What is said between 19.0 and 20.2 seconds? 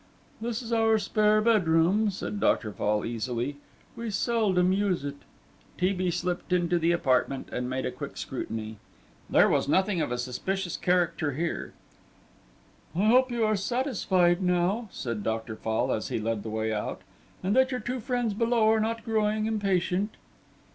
growing impatient."